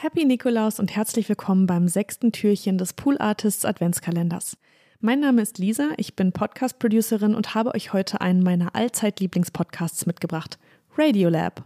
Happy 0.00 0.24
Nikolaus 0.24 0.78
und 0.78 0.94
herzlich 0.94 1.28
willkommen 1.28 1.66
beim 1.66 1.88
sechsten 1.88 2.30
Türchen 2.30 2.78
des 2.78 2.92
Pool 2.92 3.18
Artists 3.18 3.64
Adventskalenders. 3.64 4.56
Mein 5.00 5.18
Name 5.18 5.42
ist 5.42 5.58
Lisa, 5.58 5.88
ich 5.96 6.14
bin 6.14 6.30
Podcast-Producerin 6.30 7.34
und 7.34 7.56
habe 7.56 7.74
euch 7.74 7.92
heute 7.92 8.20
einen 8.20 8.44
meiner 8.44 8.76
Allzeit-Lieblingspodcasts 8.76 10.06
mitgebracht, 10.06 10.60
Radiolab. 10.96 11.64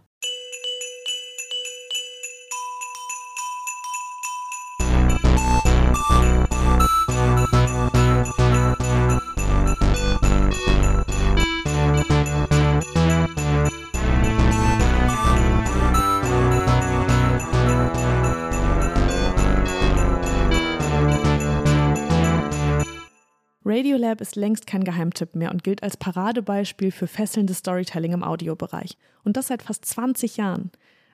Radiolab 23.65 24.19
ist 24.19 24.35
längst 24.35 24.67
kein 24.67 24.83
Geheimtipp 24.83 25.35
mehr 25.35 25.51
und 25.51 25.63
gilt 25.63 25.83
als 25.83 25.95
Paradebeispiel 25.95 26.91
für 26.91 27.07
fesselndes 27.07 27.59
Storytelling 27.59 28.11
im 28.11 28.23
Audiobereich. 28.23 28.97
Und 29.23 29.37
das 29.37 29.47
seit 29.47 29.63
fast 29.63 29.85
20 29.85 30.37
Jahren. 30.37 30.71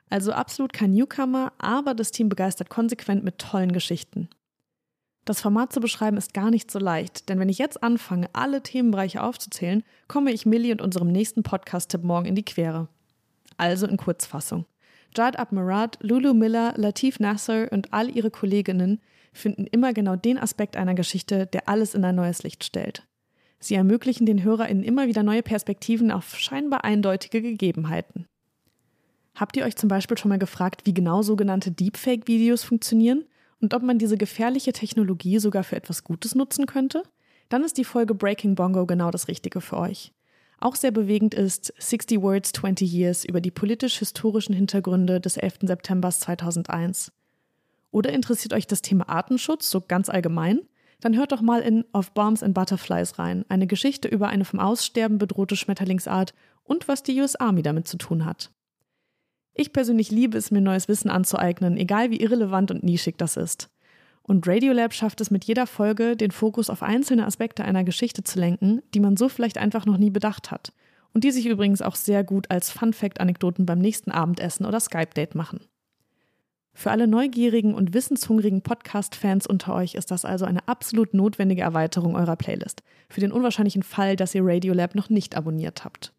Also 0.09 0.31
absolut 0.31 0.73
kein 0.73 0.91
Newcomer, 0.91 1.53
aber 1.59 1.93
das 1.93 2.11
Team 2.11 2.29
begeistert 2.29 2.69
konsequent 2.69 3.23
mit 3.23 3.37
tollen 3.37 3.71
Geschichten. 3.71 4.29
Das 5.25 5.41
Format 5.41 5.71
zu 5.71 5.79
beschreiben 5.79 6.17
ist 6.17 6.33
gar 6.33 6.49
nicht 6.49 6.71
so 6.71 6.79
leicht, 6.79 7.29
denn 7.29 7.39
wenn 7.39 7.49
ich 7.49 7.59
jetzt 7.59 7.83
anfange, 7.83 8.29
alle 8.33 8.63
Themenbereiche 8.63 9.21
aufzuzählen, 9.21 9.83
komme 10.07 10.31
ich 10.31 10.47
Millie 10.47 10.71
und 10.71 10.81
unserem 10.81 11.11
nächsten 11.11 11.43
Podcast-Tipp 11.43 12.03
morgen 12.03 12.25
in 12.25 12.33
die 12.33 12.45
Quere. 12.45 12.87
Also 13.57 13.85
in 13.85 13.97
Kurzfassung. 13.97 14.65
Jad 15.15 15.37
Abmarad, 15.37 15.97
Lulu 16.01 16.33
Miller, 16.33 16.73
Latif 16.77 17.19
Nasser 17.19 17.71
und 17.71 17.93
all 17.93 18.09
ihre 18.09 18.31
Kolleginnen 18.31 18.99
finden 19.33 19.65
immer 19.67 19.93
genau 19.93 20.15
den 20.15 20.37
Aspekt 20.37 20.77
einer 20.77 20.95
Geschichte, 20.95 21.47
der 21.47 21.67
alles 21.67 21.93
in 21.93 22.03
ein 22.03 22.15
neues 22.15 22.43
Licht 22.43 22.63
stellt. 22.63 23.07
Sie 23.59 23.75
ermöglichen 23.75 24.25
den 24.25 24.43
HörerInnen 24.43 24.83
immer 24.83 25.07
wieder 25.07 25.23
neue 25.23 25.43
Perspektiven 25.43 26.11
auf 26.11 26.37
scheinbar 26.37 26.85
eindeutige 26.85 27.41
Gegebenheiten. 27.41 28.25
Habt 29.35 29.57
ihr 29.57 29.65
euch 29.65 29.75
zum 29.75 29.89
Beispiel 29.89 30.17
schon 30.17 30.29
mal 30.29 30.39
gefragt, 30.39 30.81
wie 30.85 30.93
genau 30.93 31.21
sogenannte 31.21 31.71
Deepfake-Videos 31.71 32.63
funktionieren 32.63 33.25
und 33.61 33.73
ob 33.73 33.83
man 33.83 33.97
diese 33.97 34.17
gefährliche 34.17 34.73
Technologie 34.73 35.39
sogar 35.39 35.63
für 35.63 35.75
etwas 35.75 36.03
Gutes 36.03 36.35
nutzen 36.35 36.65
könnte? 36.65 37.03
Dann 37.49 37.63
ist 37.63 37.77
die 37.77 37.83
Folge 37.83 38.13
Breaking 38.13 38.55
Bongo 38.55 38.85
genau 38.85 39.11
das 39.11 39.27
Richtige 39.27 39.59
für 39.61 39.77
euch. 39.77 40.13
Auch 40.61 40.75
sehr 40.75 40.91
bewegend 40.91 41.33
ist 41.33 41.73
60 41.77 42.21
Words, 42.21 42.51
20 42.51 42.91
Years 42.91 43.23
über 43.23 43.39
die 43.39 43.51
politisch-historischen 43.51 44.53
Hintergründe 44.53 45.21
des 45.21 45.37
11. 45.37 45.59
September 45.61 46.11
2001. 46.11 47.13
Oder 47.91 48.11
interessiert 48.11 48.53
euch 48.53 48.67
das 48.67 48.81
Thema 48.81 49.07
Artenschutz 49.07 49.69
so 49.69 49.81
ganz 49.81 50.09
allgemein? 50.09 50.59
Dann 50.99 51.15
hört 51.15 51.31
doch 51.31 51.41
mal 51.41 51.61
in 51.61 51.85
Of 51.93 52.11
Bombs 52.11 52.43
and 52.43 52.53
Butterflies 52.53 53.17
rein, 53.19 53.45
eine 53.47 53.67
Geschichte 53.67 54.09
über 54.09 54.27
eine 54.27 54.43
vom 54.43 54.59
Aussterben 54.59 55.17
bedrohte 55.17 55.55
Schmetterlingsart 55.55 56.33
und 56.63 56.89
was 56.89 57.03
die 57.03 57.19
US 57.21 57.37
Army 57.37 57.61
damit 57.61 57.87
zu 57.87 57.97
tun 57.97 58.25
hat. 58.25 58.51
Ich 59.53 59.71
persönlich 59.71 60.11
liebe 60.11 60.37
es, 60.37 60.51
mir 60.51 60.61
neues 60.61 60.89
Wissen 60.89 61.09
anzueignen, 61.09 61.77
egal 61.77 62.11
wie 62.11 62.19
irrelevant 62.19 62.69
und 62.69 62.83
nischig 62.83 63.17
das 63.17 63.37
ist. 63.37 63.69
Und 64.29 64.47
Radiolab 64.47 64.93
schafft 64.93 65.21
es 65.21 65.31
mit 65.31 65.45
jeder 65.45 65.65
Folge, 65.65 66.15
den 66.15 66.29
Fokus 66.29 66.69
auf 66.69 66.83
einzelne 66.83 67.25
Aspekte 67.25 67.65
einer 67.65 67.83
Geschichte 67.83 68.23
zu 68.23 68.39
lenken, 68.39 68.83
die 68.93 68.99
man 68.99 69.17
so 69.17 69.27
vielleicht 69.27 69.57
einfach 69.57 69.87
noch 69.87 69.97
nie 69.97 70.11
bedacht 70.11 70.51
hat. 70.51 70.71
Und 71.15 71.23
die 71.23 71.31
sich 71.31 71.47
übrigens 71.47 71.81
auch 71.81 71.95
sehr 71.95 72.23
gut 72.23 72.51
als 72.51 72.69
Fun-Fact-Anekdoten 72.69 73.65
beim 73.65 73.79
nächsten 73.79 74.11
Abendessen 74.11 74.67
oder 74.67 74.79
Skype-Date 74.79 75.33
machen. 75.33 75.61
Für 76.75 76.91
alle 76.91 77.07
neugierigen 77.07 77.73
und 77.73 77.95
wissenshungrigen 77.95 78.61
Podcast-Fans 78.61 79.47
unter 79.47 79.73
euch 79.73 79.95
ist 79.95 80.11
das 80.11 80.25
also 80.25 80.45
eine 80.45 80.67
absolut 80.67 81.15
notwendige 81.15 81.63
Erweiterung 81.63 82.15
eurer 82.15 82.35
Playlist. 82.35 82.83
Für 83.09 83.21
den 83.21 83.31
unwahrscheinlichen 83.31 83.81
Fall, 83.81 84.15
dass 84.15 84.35
ihr 84.35 84.45
Radiolab 84.45 84.93
noch 84.93 85.09
nicht 85.09 85.35
abonniert 85.35 85.83
habt. 85.83 86.13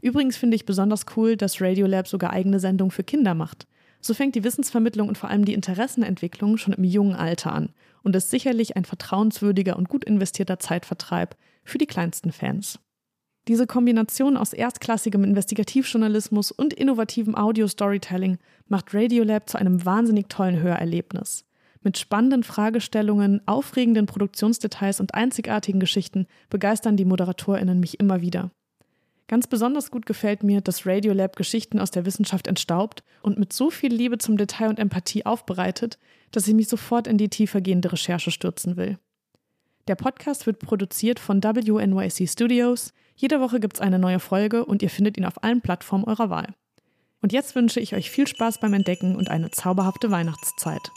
Übrigens 0.00 0.36
finde 0.36 0.54
ich 0.54 0.66
besonders 0.66 1.04
cool, 1.16 1.36
dass 1.36 1.60
Radiolab 1.60 2.06
sogar 2.06 2.30
eigene 2.30 2.60
Sendungen 2.60 2.92
für 2.92 3.02
Kinder 3.02 3.34
macht. 3.34 3.66
So 4.06 4.14
fängt 4.14 4.36
die 4.36 4.44
Wissensvermittlung 4.44 5.08
und 5.08 5.18
vor 5.18 5.30
allem 5.30 5.44
die 5.44 5.52
Interessenentwicklung 5.52 6.58
schon 6.58 6.72
im 6.74 6.84
jungen 6.84 7.16
Alter 7.16 7.52
an 7.52 7.70
und 8.04 8.14
ist 8.14 8.30
sicherlich 8.30 8.76
ein 8.76 8.84
vertrauenswürdiger 8.84 9.76
und 9.76 9.88
gut 9.88 10.04
investierter 10.04 10.60
Zeitvertreib 10.60 11.34
für 11.64 11.78
die 11.78 11.88
kleinsten 11.88 12.30
Fans. 12.30 12.78
Diese 13.48 13.66
Kombination 13.66 14.36
aus 14.36 14.52
erstklassigem 14.52 15.24
Investigativjournalismus 15.24 16.52
und 16.52 16.72
innovativem 16.72 17.34
Audio-Storytelling 17.34 18.38
macht 18.68 18.94
Radiolab 18.94 19.50
zu 19.50 19.58
einem 19.58 19.84
wahnsinnig 19.84 20.28
tollen 20.28 20.62
Hörerlebnis. 20.62 21.44
Mit 21.82 21.98
spannenden 21.98 22.44
Fragestellungen, 22.44 23.40
aufregenden 23.48 24.06
Produktionsdetails 24.06 25.00
und 25.00 25.14
einzigartigen 25.14 25.80
Geschichten 25.80 26.28
begeistern 26.48 26.96
die 26.96 27.04
ModeratorInnen 27.04 27.80
mich 27.80 27.98
immer 27.98 28.20
wieder. 28.20 28.52
Ganz 29.28 29.48
besonders 29.48 29.90
gut 29.90 30.06
gefällt 30.06 30.44
mir, 30.44 30.60
dass 30.60 30.86
Radiolab 30.86 31.34
Geschichten 31.34 31.80
aus 31.80 31.90
der 31.90 32.06
Wissenschaft 32.06 32.46
entstaubt 32.46 33.02
und 33.22 33.38
mit 33.38 33.52
so 33.52 33.70
viel 33.70 33.92
Liebe 33.92 34.18
zum 34.18 34.36
Detail 34.36 34.68
und 34.68 34.78
Empathie 34.78 35.26
aufbereitet, 35.26 35.98
dass 36.30 36.46
ich 36.46 36.54
mich 36.54 36.68
sofort 36.68 37.08
in 37.08 37.18
die 37.18 37.28
tiefergehende 37.28 37.90
Recherche 37.90 38.30
stürzen 38.30 38.76
will. 38.76 38.98
Der 39.88 39.96
Podcast 39.96 40.46
wird 40.46 40.60
produziert 40.60 41.18
von 41.18 41.42
WNYC 41.42 42.28
Studios. 42.28 42.92
Jede 43.16 43.40
Woche 43.40 43.60
gibt 43.60 43.76
es 43.76 43.80
eine 43.80 43.98
neue 43.98 44.20
Folge 44.20 44.64
und 44.64 44.82
ihr 44.82 44.90
findet 44.90 45.16
ihn 45.16 45.24
auf 45.24 45.42
allen 45.42 45.60
Plattformen 45.60 46.04
eurer 46.04 46.30
Wahl. 46.30 46.54
Und 47.22 47.32
jetzt 47.32 47.54
wünsche 47.54 47.80
ich 47.80 47.94
euch 47.94 48.10
viel 48.10 48.26
Spaß 48.26 48.60
beim 48.60 48.74
Entdecken 48.74 49.16
und 49.16 49.30
eine 49.30 49.50
zauberhafte 49.50 50.10
Weihnachtszeit. 50.10 50.90